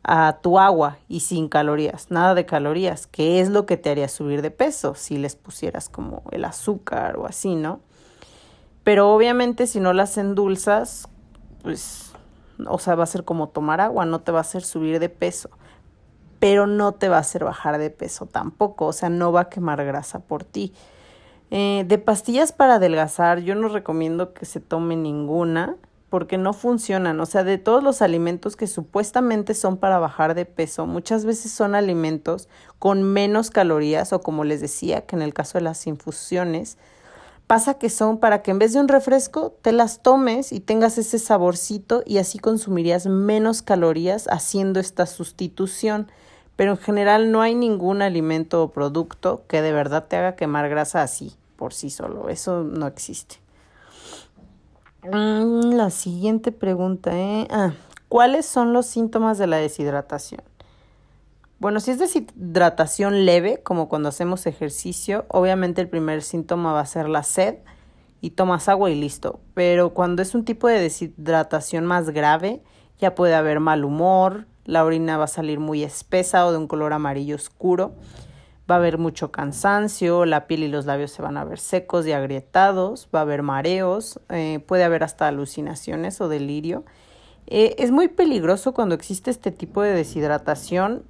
a 0.04 0.40
tu 0.42 0.60
agua 0.60 0.98
y 1.08 1.22
sin 1.22 1.48
calorías, 1.48 2.12
nada 2.12 2.36
de 2.36 2.46
calorías, 2.46 3.08
que 3.08 3.40
es 3.40 3.50
lo 3.50 3.66
que 3.66 3.78
te 3.78 3.90
haría 3.90 4.10
subir 4.10 4.42
de 4.42 4.52
peso 4.52 4.96
si 4.96 5.18
les 5.18 5.36
pusieras 5.36 5.88
como 5.88 6.24
el 6.32 6.44
azúcar 6.44 7.18
o 7.18 7.26
así, 7.26 7.56
¿no? 7.56 7.80
Pero 8.84 9.14
obviamente 9.14 9.66
si 9.66 9.80
no 9.80 9.94
las 9.94 10.18
endulzas, 10.18 11.08
pues, 11.62 12.12
o 12.68 12.80
sea, 12.80 12.96
va 12.96 13.04
a 13.04 13.08
ser 13.08 13.24
como 13.24 13.48
tomar 13.48 13.80
agua, 13.80 14.06
no 14.06 14.20
te 14.20 14.34
va 14.34 14.40
a 14.40 14.42
hacer 14.42 14.64
subir 14.64 15.00
de 15.00 15.08
peso, 15.08 15.50
pero 16.40 16.68
no 16.68 16.92
te 16.92 17.08
va 17.08 17.18
a 17.18 17.22
hacer 17.22 17.46
bajar 17.46 17.78
de 17.78 17.90
peso 17.90 18.26
tampoco, 18.26 18.88
o 18.88 18.94
sea, 18.94 19.08
no 19.08 19.32
va 19.32 19.42
a 19.42 19.50
quemar 19.50 19.84
grasa 19.86 20.20
por 20.20 20.44
ti. 20.44 20.74
Eh, 21.50 21.86
de 21.88 21.98
pastillas 21.98 22.52
para 22.52 22.76
adelgazar, 22.76 23.40
yo 23.40 23.56
no 23.56 23.70
recomiendo 23.70 24.34
que 24.34 24.46
se 24.46 24.60
tome 24.60 24.98
ninguna 24.98 25.78
porque 26.14 26.38
no 26.38 26.54
funcionan. 26.54 27.20
O 27.22 27.26
sea, 27.26 27.44
de 27.44 27.58
todos 27.58 27.82
los 27.82 28.04
alimentos 28.04 28.56
que 28.56 28.68
supuestamente 28.68 29.56
son 29.56 29.78
para 29.78 29.98
bajar 29.98 30.36
de 30.36 30.46
peso, 30.46 30.86
muchas 30.86 31.26
veces 31.26 31.52
son 31.52 31.74
alimentos 31.74 32.50
con 32.78 33.02
menos 33.02 33.50
calorías 33.50 34.14
o 34.14 34.22
como 34.22 34.44
les 34.44 34.62
decía, 34.62 35.08
que 35.08 35.16
en 35.16 35.24
el 35.24 35.34
caso 35.34 35.58
de 35.58 35.64
las 35.64 35.88
infusiones, 35.88 36.78
pasa 37.48 37.80
que 37.80 37.90
son 37.90 38.20
para 38.20 38.44
que 38.44 38.52
en 38.52 38.60
vez 38.60 38.74
de 38.74 38.80
un 38.80 38.90
refresco 38.90 39.56
te 39.64 39.72
las 39.72 40.04
tomes 40.04 40.52
y 40.52 40.60
tengas 40.60 41.00
ese 41.00 41.18
saborcito 41.18 42.04
y 42.06 42.20
así 42.20 42.38
consumirías 42.38 43.08
menos 43.08 43.64
calorías 43.64 44.28
haciendo 44.28 44.80
esta 44.80 45.08
sustitución. 45.08 46.12
Pero 46.56 46.74
en 46.74 46.78
general 46.78 47.32
no 47.32 47.42
hay 47.42 47.56
ningún 47.56 48.04
alimento 48.04 48.62
o 48.62 48.72
producto 48.72 49.46
que 49.48 49.64
de 49.64 49.74
verdad 49.74 50.06
te 50.08 50.18
haga 50.18 50.36
quemar 50.36 50.70
grasa 50.70 51.02
así, 51.02 51.34
por 51.56 51.74
sí 51.74 51.90
solo. 51.90 52.30
Eso 52.30 52.62
no 52.62 52.86
existe. 52.86 53.43
Mm, 55.04 55.74
la 55.74 55.90
siguiente 55.90 56.52
pregunta, 56.52 57.18
¿eh? 57.18 57.48
Ah, 57.50 57.74
¿cuáles 58.08 58.46
son 58.46 58.72
los 58.72 58.86
síntomas 58.86 59.38
de 59.38 59.48
la 59.48 59.58
deshidratación? 59.58 60.42
Bueno, 61.60 61.80
si 61.80 61.92
es 61.92 62.00
deshidratación 62.00 63.26
leve, 63.26 63.62
como 63.64 63.90
cuando 63.90 64.10
hacemos 64.10 64.46
ejercicio, 64.46 65.26
obviamente 65.30 65.82
el 65.82 65.90
primer 65.90 66.22
síntoma 66.22 66.74
va 66.74 66.82
a 66.82 66.86
ser 66.86 67.10
la 67.10 67.24
sed 67.24 67.56
y 68.22 68.32
tomas 68.32 68.70
agua 68.70 68.90
y 68.92 68.96
listo. 68.96 69.40
Pero 69.54 69.94
cuando 69.94 70.22
es 70.22 70.36
un 70.36 70.46
tipo 70.46 70.68
de 70.68 70.80
deshidratación 70.80 71.86
más 71.86 72.10
grave, 72.10 72.64
ya 73.00 73.16
puede 73.16 73.36
haber 73.36 73.60
mal 73.60 73.84
humor, 73.84 74.46
la 74.66 74.86
orina 74.86 75.18
va 75.18 75.26
a 75.26 75.28
salir 75.28 75.60
muy 75.60 75.84
espesa 75.84 76.46
o 76.46 76.52
de 76.52 76.58
un 76.58 76.68
color 76.68 76.94
amarillo 76.94 77.36
oscuro, 77.36 77.96
va 78.70 78.76
a 78.76 78.78
haber 78.78 78.98
mucho 78.98 79.32
cansancio, 79.32 80.26
la 80.26 80.48
piel 80.48 80.64
y 80.64 80.68
los 80.68 80.86
labios 80.86 81.12
se 81.12 81.22
van 81.22 81.38
a 81.38 81.44
ver 81.44 81.60
secos 81.60 82.08
y 82.08 82.12
agrietados, 82.14 83.10
va 83.14 83.20
a 83.20 83.22
haber 83.24 83.44
mareos, 83.44 84.20
eh, 84.30 84.60
puede 84.66 84.84
haber 84.84 85.04
hasta 85.04 85.28
alucinaciones 85.28 86.22
o 86.22 86.30
delirio. 86.30 86.84
Eh, 87.48 87.76
es 87.78 87.92
muy 87.92 88.08
peligroso 88.08 88.74
cuando 88.74 88.96
existe 88.96 89.32
este 89.32 89.52
tipo 89.52 89.82
de 89.82 89.94
deshidratación 89.94 91.04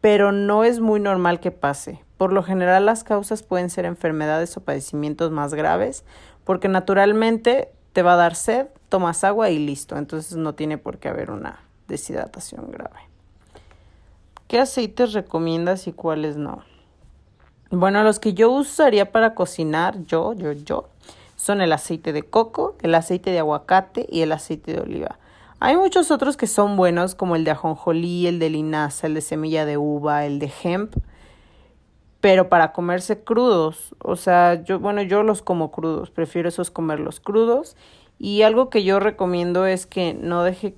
pero 0.00 0.32
no 0.32 0.64
es 0.64 0.80
muy 0.80 1.00
normal 1.00 1.40
que 1.40 1.50
pase. 1.50 2.04
Por 2.16 2.32
lo 2.32 2.42
general 2.42 2.86
las 2.86 3.04
causas 3.04 3.42
pueden 3.42 3.70
ser 3.70 3.84
enfermedades 3.84 4.56
o 4.56 4.60
padecimientos 4.60 5.30
más 5.30 5.54
graves, 5.54 6.04
porque 6.44 6.68
naturalmente 6.68 7.70
te 7.92 8.02
va 8.02 8.14
a 8.14 8.16
dar 8.16 8.34
sed, 8.34 8.68
tomas 8.88 9.24
agua 9.24 9.50
y 9.50 9.58
listo, 9.58 9.96
entonces 9.96 10.36
no 10.36 10.54
tiene 10.54 10.78
por 10.78 10.98
qué 10.98 11.08
haber 11.08 11.30
una 11.30 11.60
deshidratación 11.88 12.70
grave. 12.70 13.07
¿Qué 14.48 14.58
aceites 14.58 15.12
recomiendas 15.12 15.86
y 15.88 15.92
cuáles 15.92 16.38
no? 16.38 16.62
Bueno, 17.70 18.02
los 18.02 18.18
que 18.18 18.32
yo 18.32 18.50
usaría 18.50 19.12
para 19.12 19.34
cocinar, 19.34 20.02
yo, 20.06 20.32
yo, 20.32 20.52
yo, 20.52 20.88
son 21.36 21.60
el 21.60 21.70
aceite 21.70 22.14
de 22.14 22.22
coco, 22.22 22.74
el 22.80 22.94
aceite 22.94 23.30
de 23.30 23.40
aguacate 23.40 24.06
y 24.10 24.22
el 24.22 24.32
aceite 24.32 24.72
de 24.72 24.80
oliva. 24.80 25.18
Hay 25.60 25.76
muchos 25.76 26.10
otros 26.10 26.38
que 26.38 26.46
son 26.46 26.78
buenos, 26.78 27.14
como 27.14 27.36
el 27.36 27.44
de 27.44 27.50
ajonjolí, 27.50 28.26
el 28.26 28.38
de 28.38 28.48
linaza, 28.48 29.06
el 29.06 29.12
de 29.12 29.20
semilla 29.20 29.66
de 29.66 29.76
uva, 29.76 30.24
el 30.24 30.38
de 30.38 30.50
hemp, 30.62 30.94
pero 32.22 32.48
para 32.48 32.72
comerse 32.72 33.22
crudos. 33.22 33.94
O 33.98 34.16
sea, 34.16 34.64
yo, 34.64 34.80
bueno, 34.80 35.02
yo 35.02 35.22
los 35.24 35.42
como 35.42 35.70
crudos, 35.70 36.10
prefiero 36.10 36.48
esos 36.48 36.70
comerlos 36.70 37.20
crudos. 37.20 37.76
Y 38.18 38.40
algo 38.40 38.70
que 38.70 38.82
yo 38.82 38.98
recomiendo 38.98 39.66
es 39.66 39.84
que 39.84 40.14
no 40.14 40.42
deje 40.42 40.74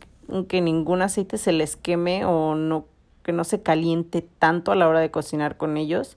que 0.49 0.61
ningún 0.61 1.03
aceite 1.03 1.39
se 1.39 1.53
les 1.53 1.77
queme 1.77 2.25
o 2.25 2.57
no, 2.57 2.87
que 3.30 3.37
no 3.37 3.44
se 3.44 3.62
caliente 3.62 4.26
tanto 4.40 4.72
a 4.72 4.75
la 4.75 4.88
hora 4.88 4.99
de 4.99 5.12
cocinar 5.12 5.56
con 5.56 5.76
ellos 5.76 6.16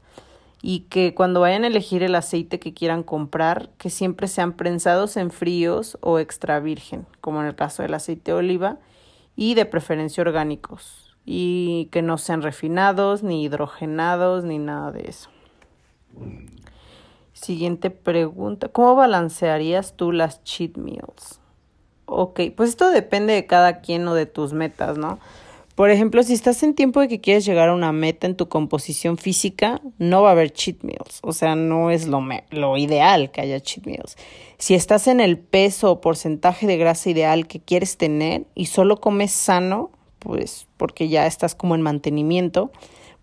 y 0.63 0.87
que 0.89 1.13
cuando 1.13 1.41
vayan 1.41 1.63
a 1.63 1.67
elegir 1.67 2.01
el 2.01 2.15
aceite 2.15 2.59
que 2.59 2.73
quieran 2.73 3.03
comprar, 3.03 3.69
que 3.77 3.91
siempre 3.91 4.27
sean 4.27 4.53
prensados 4.53 5.15
en 5.15 5.29
fríos 5.29 5.95
o 6.01 6.17
extra 6.17 6.59
virgen, 6.59 7.05
como 7.21 7.39
en 7.41 7.45
el 7.45 7.55
caso 7.55 7.83
del 7.83 7.93
aceite 7.93 8.31
de 8.31 8.37
oliva, 8.39 8.77
y 9.35 9.53
de 9.53 9.67
preferencia 9.67 10.21
orgánicos, 10.21 11.15
y 11.23 11.87
que 11.91 12.01
no 12.01 12.17
sean 12.17 12.41
refinados, 12.41 13.21
ni 13.21 13.43
hidrogenados, 13.43 14.43
ni 14.43 14.57
nada 14.57 14.91
de 14.91 15.01
eso. 15.07 15.29
Siguiente 17.33 17.91
pregunta, 17.91 18.69
¿cómo 18.69 18.95
balancearías 18.95 19.95
tú 19.95 20.11
las 20.11 20.43
cheat 20.43 20.77
meals? 20.77 21.39
Ok, 22.05 22.39
pues 22.57 22.69
esto 22.69 22.89
depende 22.89 23.33
de 23.33 23.45
cada 23.45 23.81
quien 23.81 24.07
o 24.07 24.15
de 24.15 24.25
tus 24.25 24.53
metas, 24.53 24.97
¿no? 24.97 25.19
Por 25.75 25.89
ejemplo, 25.89 26.21
si 26.21 26.33
estás 26.33 26.61
en 26.61 26.75
tiempo 26.75 26.99
de 26.99 27.07
que 27.07 27.19
quieres 27.19 27.45
llegar 27.45 27.69
a 27.69 27.73
una 27.73 27.91
meta 27.91 28.27
en 28.27 28.35
tu 28.35 28.47
composición 28.47 29.17
física, 29.17 29.81
no 29.97 30.21
va 30.21 30.29
a 30.29 30.31
haber 30.33 30.51
cheat 30.51 30.83
meals. 30.83 31.19
O 31.23 31.33
sea, 31.33 31.55
no 31.55 31.89
es 31.89 32.05
lo, 32.05 32.23
lo 32.51 32.77
ideal 32.77 33.31
que 33.31 33.41
haya 33.41 33.59
cheat 33.59 33.87
meals. 33.87 34.15
Si 34.59 34.75
estás 34.75 35.07
en 35.07 35.19
el 35.19 35.39
peso 35.39 35.91
o 35.91 36.01
porcentaje 36.01 36.67
de 36.67 36.77
grasa 36.77 37.09
ideal 37.09 37.47
que 37.47 37.59
quieres 37.59 37.97
tener 37.97 38.45
y 38.53 38.67
solo 38.67 39.01
comes 39.01 39.31
sano, 39.31 39.89
pues 40.19 40.67
porque 40.77 41.09
ya 41.09 41.25
estás 41.25 41.55
como 41.55 41.73
en 41.73 41.81
mantenimiento, 41.81 42.71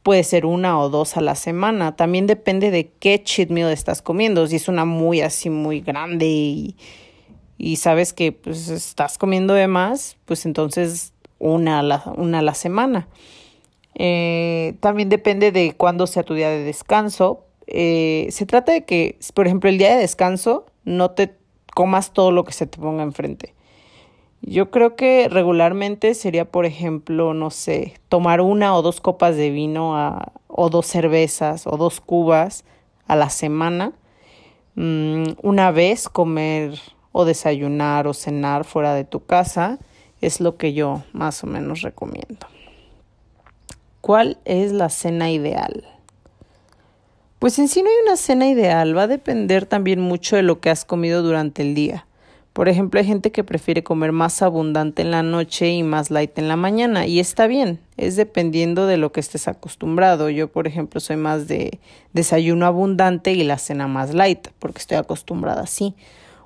puede 0.02 0.24
ser 0.24 0.44
una 0.44 0.80
o 0.80 0.88
dos 0.88 1.16
a 1.16 1.20
la 1.20 1.36
semana. 1.36 1.94
También 1.94 2.26
depende 2.26 2.72
de 2.72 2.90
qué 2.90 3.22
cheat 3.22 3.50
meal 3.50 3.70
estás 3.70 4.02
comiendo. 4.02 4.48
Si 4.48 4.56
es 4.56 4.66
una 4.66 4.84
muy 4.84 5.20
así, 5.20 5.50
muy 5.50 5.80
grande 5.82 6.26
y, 6.26 6.76
y 7.58 7.76
sabes 7.76 8.12
que 8.12 8.32
pues 8.32 8.68
estás 8.70 9.18
comiendo 9.18 9.54
de 9.54 9.68
más, 9.68 10.16
pues 10.24 10.46
entonces 10.46 11.12
una 11.40 11.80
a 11.80 11.82
la, 11.82 12.04
una 12.16 12.42
la 12.42 12.54
semana. 12.54 13.08
Eh, 13.96 14.76
también 14.80 15.08
depende 15.08 15.50
de 15.50 15.74
cuándo 15.76 16.06
sea 16.06 16.22
tu 16.22 16.34
día 16.34 16.48
de 16.48 16.62
descanso. 16.62 17.46
Eh, 17.66 18.28
se 18.30 18.46
trata 18.46 18.72
de 18.72 18.84
que, 18.84 19.18
por 19.34 19.46
ejemplo, 19.46 19.68
el 19.68 19.78
día 19.78 19.90
de 19.90 20.00
descanso 20.00 20.66
no 20.84 21.10
te 21.10 21.34
comas 21.74 22.12
todo 22.12 22.30
lo 22.30 22.44
que 22.44 22.52
se 22.52 22.66
te 22.66 22.78
ponga 22.78 23.02
enfrente. 23.02 23.54
Yo 24.42 24.70
creo 24.70 24.96
que 24.96 25.28
regularmente 25.28 26.14
sería, 26.14 26.50
por 26.50 26.64
ejemplo, 26.64 27.34
no 27.34 27.50
sé, 27.50 27.94
tomar 28.08 28.40
una 28.40 28.74
o 28.74 28.82
dos 28.82 29.00
copas 29.00 29.36
de 29.36 29.50
vino 29.50 29.96
a, 29.96 30.32
o 30.48 30.70
dos 30.70 30.86
cervezas 30.86 31.66
o 31.66 31.76
dos 31.76 32.00
cubas 32.00 32.64
a 33.06 33.16
la 33.16 33.28
semana. 33.28 33.92
Mm, 34.76 35.24
una 35.42 35.70
vez 35.72 36.08
comer 36.08 36.80
o 37.12 37.24
desayunar 37.24 38.06
o 38.06 38.14
cenar 38.14 38.64
fuera 38.64 38.94
de 38.94 39.04
tu 39.04 39.26
casa 39.26 39.78
es 40.20 40.40
lo 40.40 40.56
que 40.56 40.72
yo 40.72 41.02
más 41.12 41.42
o 41.44 41.46
menos 41.46 41.82
recomiendo. 41.82 42.46
¿Cuál 44.00 44.38
es 44.44 44.72
la 44.72 44.88
cena 44.88 45.30
ideal? 45.30 45.84
Pues 47.38 47.58
en 47.58 47.68
sí 47.68 47.82
no 47.82 47.88
hay 47.88 47.96
una 48.04 48.16
cena 48.16 48.48
ideal, 48.48 48.96
va 48.96 49.04
a 49.04 49.06
depender 49.06 49.66
también 49.66 50.00
mucho 50.00 50.36
de 50.36 50.42
lo 50.42 50.60
que 50.60 50.70
has 50.70 50.84
comido 50.84 51.22
durante 51.22 51.62
el 51.62 51.74
día. 51.74 52.06
Por 52.52 52.68
ejemplo, 52.68 52.98
hay 52.98 53.06
gente 53.06 53.30
que 53.30 53.44
prefiere 53.44 53.84
comer 53.84 54.10
más 54.10 54.42
abundante 54.42 55.02
en 55.02 55.12
la 55.12 55.22
noche 55.22 55.70
y 55.70 55.82
más 55.82 56.10
light 56.10 56.36
en 56.38 56.48
la 56.48 56.56
mañana 56.56 57.06
y 57.06 57.20
está 57.20 57.46
bien, 57.46 57.78
es 57.96 58.16
dependiendo 58.16 58.86
de 58.86 58.96
lo 58.96 59.12
que 59.12 59.20
estés 59.20 59.46
acostumbrado. 59.48 60.30
Yo, 60.30 60.48
por 60.48 60.66
ejemplo, 60.66 61.00
soy 61.00 61.16
más 61.16 61.46
de 61.46 61.78
desayuno 62.12 62.66
abundante 62.66 63.32
y 63.32 63.44
la 63.44 63.56
cena 63.56 63.86
más 63.86 64.12
light 64.14 64.48
porque 64.58 64.80
estoy 64.80 64.98
acostumbrada 64.98 65.62
así. 65.62 65.94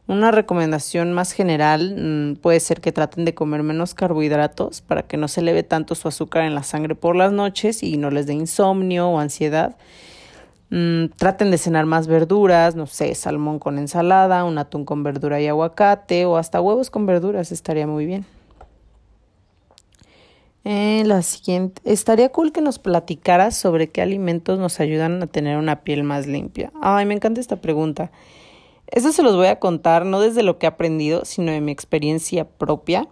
Una 0.06 0.30
recomendación 0.30 1.14
más 1.14 1.32
general 1.32 1.96
mm, 1.96 2.37
puede 2.37 2.61
ser 2.61 2.82
que 2.82 2.92
traten 2.92 3.25
de 3.25 3.34
comer 3.34 3.62
menos 3.62 3.94
carbohidratos 3.94 4.82
para 4.82 5.02
que 5.02 5.16
no 5.16 5.28
se 5.28 5.40
eleve 5.40 5.62
tanto 5.62 5.94
su 5.94 6.08
azúcar 6.08 6.44
en 6.44 6.54
la 6.54 6.62
sangre 6.62 6.94
por 6.94 7.16
las 7.16 7.32
noches 7.32 7.82
y 7.82 7.96
no 7.96 8.11
les 8.11 8.26
dé 8.26 8.34
insomnio 8.34 9.08
o 9.08 9.18
ansiedad. 9.18 9.76
Mm, 10.68 11.06
traten 11.16 11.50
de 11.50 11.56
cenar 11.56 11.87
más 11.87 12.06
verduras, 12.06 12.76
no 12.76 12.87
sé, 12.87 13.14
salmón 13.14 13.58
con 13.58 13.78
ensalada, 13.78 14.44
un 14.44 14.58
atún 14.58 14.84
con 14.84 15.02
verdura 15.02 15.40
y 15.40 15.46
aguacate 15.46 16.26
o 16.26 16.37
hasta 16.37 16.61
huevos 16.61 16.90
con 16.90 17.06
verduras 17.06 17.50
estaría 17.50 17.87
muy 17.87 18.04
bien. 18.04 18.26
Eh, 20.64 21.02
la 21.06 21.23
siguiente, 21.23 21.80
estaría 21.84 22.30
cool 22.30 22.52
que 22.52 22.61
nos 22.61 22.78
platicaras 22.78 23.56
sobre 23.56 23.88
qué 23.88 24.02
alimentos 24.02 24.58
nos 24.58 24.80
ayudan 24.80 25.23
a 25.23 25.26
tener 25.26 25.58
una 25.58 25.80
piel 25.80 26.02
más 26.02 26.26
limpia. 26.26 26.73
Ay, 26.82 27.06
me 27.06 27.14
encanta 27.14 27.40
esta 27.40 27.56
pregunta. 27.56 28.11
Esto 28.94 29.10
se 29.10 29.24
los 29.24 29.34
voy 29.34 29.48
a 29.48 29.58
contar 29.58 30.06
no 30.06 30.20
desde 30.20 30.44
lo 30.44 30.56
que 30.56 30.66
he 30.66 30.68
aprendido, 30.68 31.24
sino 31.24 31.50
de 31.50 31.60
mi 31.60 31.72
experiencia 31.72 32.44
propia. 32.44 33.08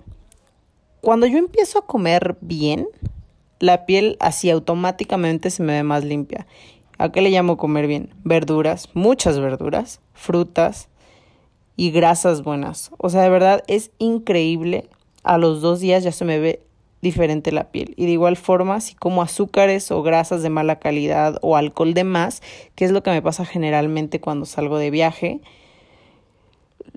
Cuando 1.00 1.26
yo 1.26 1.38
empiezo 1.38 1.80
a 1.80 1.86
comer 1.86 2.36
bien, 2.40 2.86
la 3.58 3.84
piel 3.84 4.16
así 4.20 4.48
automáticamente 4.48 5.50
se 5.50 5.64
me 5.64 5.72
ve 5.72 5.82
más 5.82 6.04
limpia. 6.04 6.46
¿A 6.98 7.10
qué 7.10 7.20
le 7.20 7.30
llamo 7.30 7.56
comer 7.56 7.88
bien? 7.88 8.10
Verduras, 8.22 8.90
muchas 8.94 9.40
verduras, 9.40 10.00
frutas 10.14 10.88
y 11.74 11.90
grasas 11.90 12.44
buenas. 12.44 12.92
O 12.98 13.10
sea, 13.10 13.22
de 13.22 13.30
verdad 13.30 13.64
es 13.66 13.90
increíble. 13.98 14.88
A 15.24 15.36
los 15.36 15.62
dos 15.62 15.80
días 15.80 16.04
ya 16.04 16.12
se 16.12 16.24
me 16.24 16.38
ve 16.38 16.62
diferente 17.00 17.50
la 17.50 17.72
piel. 17.72 17.94
Y 17.96 18.06
de 18.06 18.12
igual 18.12 18.36
forma, 18.36 18.80
si 18.80 18.94
como 18.94 19.20
azúcares 19.20 19.90
o 19.90 20.00
grasas 20.04 20.44
de 20.44 20.48
mala 20.48 20.78
calidad 20.78 21.40
o 21.42 21.56
alcohol 21.56 21.92
de 21.92 22.04
más, 22.04 22.40
que 22.76 22.84
es 22.84 22.92
lo 22.92 23.02
que 23.02 23.10
me 23.10 23.20
pasa 23.20 23.44
generalmente 23.44 24.20
cuando 24.20 24.46
salgo 24.46 24.78
de 24.78 24.92
viaje, 24.92 25.40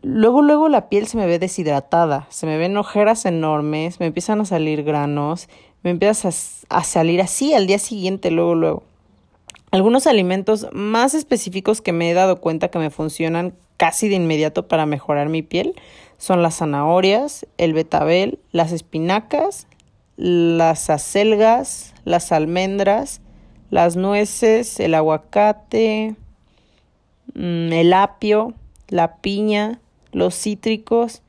Luego, 0.02 0.42
luego 0.42 0.70
la 0.70 0.90
piel 0.90 1.08
se 1.08 1.18
me 1.18 1.26
ve 1.26 1.40
deshidratada, 1.40 2.28
se 2.30 2.46
me 2.46 2.58
ven 2.58 2.78
ojeras 2.78 3.26
enormes, 3.26 4.00
me 4.00 4.06
empiezan 4.06 4.42
a 4.42 4.46
salir 4.46 4.84
granos, 4.84 5.50
me 5.84 5.92
empieza 5.92 6.30
a, 6.70 6.84
salir 6.84 7.22
así 7.22 7.54
al 7.54 7.68
día 7.68 7.80
siguiente, 7.80 8.32
luego, 8.32 8.56
luego. 8.56 8.84
Algunos 9.72 10.08
alimentos 10.08 10.68
más 10.72 11.14
específicos 11.14 11.82
que 11.82 11.92
me 11.92 12.10
he 12.10 12.14
dado 12.14 12.40
cuenta 12.40 12.70
que 12.70 12.80
me 12.80 12.90
funcionan 12.90 13.54
casi 13.78 14.08
de 14.08 14.16
inmediato 14.16 14.68
para 14.68 14.86
mejorar 14.86 15.30
mi 15.30 15.42
piel 15.42 15.76
son 16.18 16.42
las 16.42 16.58
zanahorias, 16.58 17.46
el 17.58 17.74
betabel, 17.74 18.40
las 18.52 18.72
espinacas, 18.72 19.68
las 20.18 20.90
acelgas, 20.90 21.94
las 22.06 22.32
almendras, 22.32 23.22
las 23.70 23.96
nueces, 23.96 24.80
el 24.80 24.94
aguacate, 24.94 26.16
mm, 27.34 27.74
el 27.74 27.94
apio, 27.94 28.54
la 28.88 29.18
piña, 29.18 29.80
los 30.12 30.36
cítricos 30.36 31.22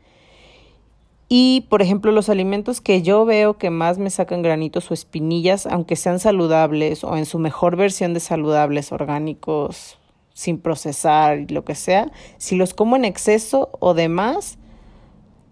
y, 1.28 1.66
por 1.68 1.82
ejemplo, 1.82 2.12
los 2.12 2.28
alimentos 2.28 2.80
que 2.80 3.02
yo 3.02 3.24
veo 3.24 3.58
que 3.58 3.70
más 3.70 3.98
me 3.98 4.10
sacan 4.10 4.42
granitos 4.42 4.90
o 4.90 4.94
espinillas, 4.94 5.66
aunque 5.66 5.96
sean 5.96 6.20
saludables 6.20 7.02
o 7.02 7.16
en 7.16 7.26
su 7.26 7.38
mejor 7.38 7.76
versión 7.76 8.14
de 8.14 8.20
saludables, 8.20 8.92
orgánicos, 8.92 9.98
sin 10.34 10.58
procesar 10.58 11.40
y 11.40 11.46
lo 11.46 11.64
que 11.64 11.74
sea, 11.74 12.12
si 12.36 12.56
los 12.56 12.74
como 12.74 12.94
en 12.94 13.04
exceso 13.04 13.70
o 13.80 13.94
de 13.94 14.08
más, 14.08 14.58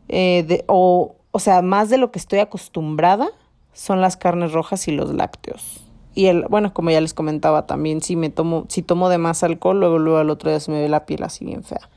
eh, 0.08 0.62
o, 0.68 1.16
o 1.32 1.38
sea, 1.40 1.62
más 1.62 1.88
de 1.88 1.98
lo 1.98 2.12
que 2.12 2.20
estoy 2.20 2.38
acostumbrada, 2.38 3.28
son 3.72 4.00
las 4.00 4.16
carnes 4.16 4.52
rojas 4.52 4.86
y 4.86 4.92
los 4.92 5.12
lácteos. 5.12 5.80
Y 6.14 6.26
el, 6.26 6.44
bueno, 6.48 6.72
como 6.72 6.90
ya 6.90 7.00
les 7.00 7.14
comentaba 7.14 7.66
también, 7.66 8.00
si 8.00 8.14
me 8.14 8.30
tomo, 8.30 8.66
si 8.68 8.82
tomo 8.82 9.08
de 9.08 9.18
más 9.18 9.42
alcohol, 9.42 9.80
luego, 9.80 9.98
luego 9.98 10.18
al 10.18 10.30
otro 10.30 10.50
día 10.50 10.60
se 10.60 10.70
me 10.70 10.80
ve 10.80 10.88
la 10.88 11.06
piel 11.06 11.24
así 11.24 11.44
bien 11.44 11.64
fea. 11.64 11.90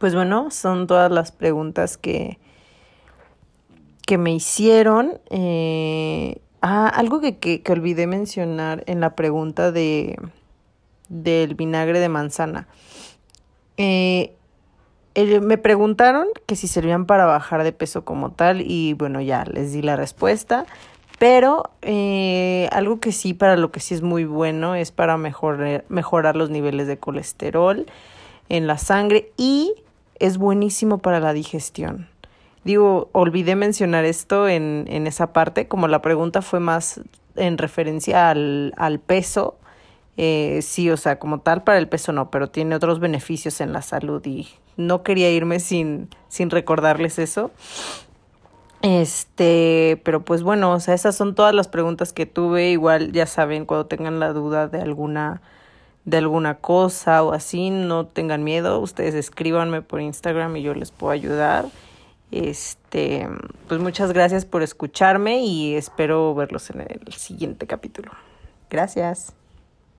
Pues 0.00 0.14
bueno, 0.14 0.50
son 0.50 0.86
todas 0.86 1.12
las 1.12 1.30
preguntas 1.30 1.98
que, 1.98 2.38
que 4.06 4.16
me 4.16 4.32
hicieron. 4.32 5.20
Eh, 5.28 6.40
ah, 6.62 6.88
algo 6.88 7.20
que, 7.20 7.36
que, 7.36 7.60
que, 7.60 7.70
olvidé 7.70 8.06
mencionar 8.06 8.82
en 8.86 9.00
la 9.00 9.14
pregunta 9.14 9.72
de 9.72 10.16
del 11.10 11.54
vinagre 11.54 12.00
de 12.00 12.08
manzana. 12.08 12.66
Eh, 13.76 14.32
me 15.42 15.58
preguntaron 15.58 16.28
que 16.46 16.56
si 16.56 16.66
servían 16.66 17.04
para 17.04 17.26
bajar 17.26 17.62
de 17.62 17.72
peso 17.72 18.02
como 18.06 18.32
tal 18.32 18.62
y 18.62 18.94
bueno, 18.94 19.20
ya 19.20 19.44
les 19.44 19.74
di 19.74 19.82
la 19.82 19.96
respuesta. 19.96 20.64
Pero 21.18 21.64
eh, 21.82 22.70
algo 22.72 23.00
que 23.00 23.12
sí, 23.12 23.34
para 23.34 23.58
lo 23.58 23.70
que 23.70 23.80
sí 23.80 23.92
es 23.92 24.00
muy 24.00 24.24
bueno, 24.24 24.74
es 24.76 24.92
para 24.92 25.18
mejorar, 25.18 25.84
mejorar 25.90 26.36
los 26.36 26.48
niveles 26.48 26.86
de 26.86 26.98
colesterol 26.98 27.84
en 28.48 28.66
la 28.66 28.78
sangre 28.78 29.30
y 29.36 29.74
es 30.20 30.38
buenísimo 30.38 30.98
para 30.98 31.18
la 31.18 31.32
digestión. 31.32 32.08
Digo, 32.62 33.08
olvidé 33.12 33.56
mencionar 33.56 34.04
esto 34.04 34.46
en, 34.46 34.84
en 34.88 35.06
esa 35.06 35.32
parte, 35.32 35.66
como 35.66 35.88
la 35.88 36.02
pregunta 36.02 36.42
fue 36.42 36.60
más 36.60 37.00
en 37.36 37.58
referencia 37.58 38.30
al, 38.30 38.74
al 38.76 39.00
peso. 39.00 39.56
Eh, 40.16 40.60
sí, 40.62 40.90
o 40.90 40.96
sea, 40.96 41.18
como 41.18 41.40
tal 41.40 41.64
para 41.64 41.78
el 41.78 41.88
peso 41.88 42.12
no, 42.12 42.30
pero 42.30 42.50
tiene 42.50 42.74
otros 42.74 43.00
beneficios 43.00 43.60
en 43.62 43.72
la 43.72 43.80
salud 43.80 44.24
y 44.26 44.48
no 44.76 45.02
quería 45.02 45.30
irme 45.30 45.60
sin, 45.60 46.08
sin 46.28 46.50
recordarles 46.50 47.18
eso. 47.18 47.50
Este, 48.82 50.00
pero 50.04 50.24
pues 50.24 50.42
bueno, 50.42 50.72
o 50.72 50.80
sea, 50.80 50.94
esas 50.94 51.16
son 51.16 51.34
todas 51.34 51.54
las 51.54 51.68
preguntas 51.68 52.12
que 52.12 52.26
tuve. 52.26 52.70
Igual 52.70 53.12
ya 53.12 53.26
saben, 53.26 53.64
cuando 53.64 53.86
tengan 53.86 54.20
la 54.20 54.32
duda 54.32 54.68
de 54.68 54.82
alguna 54.82 55.40
de 56.10 56.18
alguna 56.18 56.56
cosa 56.56 57.22
o 57.22 57.32
así, 57.32 57.70
no 57.70 58.06
tengan 58.06 58.42
miedo, 58.42 58.80
ustedes 58.80 59.14
escríbanme 59.14 59.80
por 59.80 60.00
Instagram 60.00 60.56
y 60.56 60.62
yo 60.62 60.74
les 60.74 60.90
puedo 60.90 61.12
ayudar. 61.12 61.66
Este, 62.32 63.28
pues 63.68 63.80
muchas 63.80 64.12
gracias 64.12 64.44
por 64.44 64.62
escucharme 64.62 65.40
y 65.40 65.74
espero 65.74 66.34
verlos 66.34 66.70
en 66.70 66.80
el 66.82 67.12
siguiente 67.14 67.66
capítulo. 67.66 68.12
Gracias. 68.68 69.39